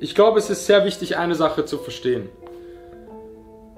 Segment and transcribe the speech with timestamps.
[0.00, 2.28] Ich glaube, es ist sehr wichtig, eine Sache zu verstehen.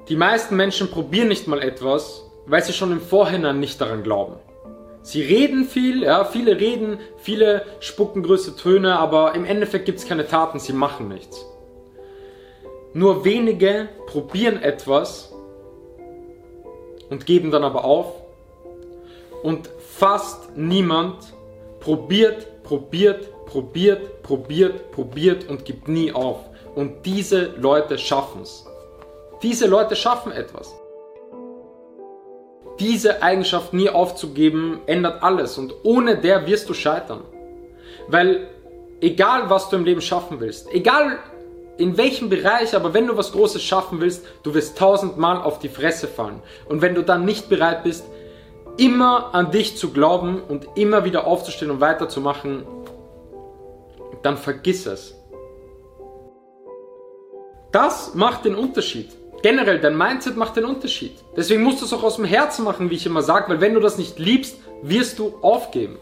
[0.08, 4.36] Die meisten Menschen probieren nicht mal etwas, weil sie schon im Vorhinein nicht daran glauben.
[5.02, 10.06] Sie reden viel, ja, viele reden, viele spucken größte Töne, aber im Endeffekt gibt es
[10.06, 11.44] keine Taten, sie machen nichts.
[12.92, 15.32] Nur wenige probieren etwas
[17.10, 18.14] und geben dann aber auf.
[19.42, 21.18] Und fast niemand
[21.86, 26.40] probiert, probiert, probiert, probiert, probiert und gibt nie auf.
[26.74, 28.66] Und diese Leute schaffen es.
[29.40, 30.74] Diese Leute schaffen etwas.
[32.80, 37.20] Diese Eigenschaft nie aufzugeben, ändert alles und ohne der wirst du scheitern.
[38.08, 38.48] Weil
[39.00, 41.20] egal was du im Leben schaffen willst, egal
[41.78, 45.68] in welchem Bereich, aber wenn du was Großes schaffen willst, du wirst tausendmal auf die
[45.68, 46.42] Fresse fallen.
[46.68, 48.04] Und wenn du dann nicht bereit bist,
[48.76, 52.64] immer an dich zu glauben und immer wieder aufzustehen und weiterzumachen,
[54.22, 55.14] dann vergiss es.
[57.72, 59.10] Das macht den Unterschied.
[59.42, 61.12] Generell, dein Mindset macht den Unterschied.
[61.36, 63.74] Deswegen musst du es auch aus dem Herzen machen, wie ich immer sage, weil wenn
[63.74, 65.98] du das nicht liebst, wirst du aufgeben.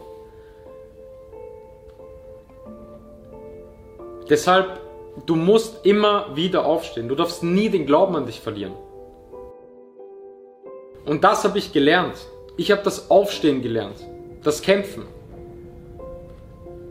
[4.29, 4.79] Deshalb,
[5.25, 7.07] du musst immer wieder aufstehen.
[7.07, 8.73] Du darfst nie den Glauben an dich verlieren.
[11.05, 12.15] Und das habe ich gelernt.
[12.57, 13.97] Ich habe das Aufstehen gelernt,
[14.43, 15.03] das Kämpfen.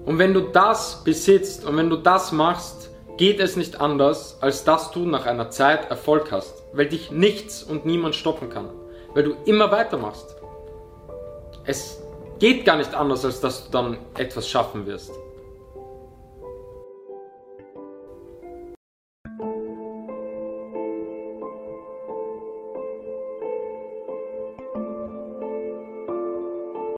[0.04, 4.64] Und wenn du das besitzt und wenn du das machst, geht es nicht anders, als
[4.64, 8.68] dass du nach einer Zeit Erfolg hast, weil dich nichts und niemand stoppen kann,
[9.14, 10.36] weil du immer weitermachst.
[11.64, 12.02] Es
[12.38, 15.12] geht gar nicht anders, als dass du dann etwas schaffen wirst.